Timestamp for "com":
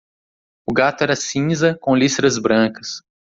1.79-1.95